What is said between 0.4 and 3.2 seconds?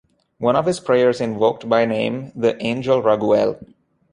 of his prayers invoked by name the angel